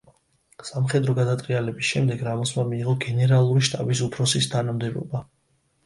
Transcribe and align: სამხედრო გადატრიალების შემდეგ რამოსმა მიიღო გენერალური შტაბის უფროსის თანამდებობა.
სამხედრო 0.69 1.15
გადატრიალების 1.19 1.91
შემდეგ 1.91 2.25
რამოსმა 2.29 2.67
მიიღო 2.73 2.99
გენერალური 3.07 3.65
შტაბის 3.71 4.05
უფროსის 4.11 4.53
თანამდებობა. 4.59 5.27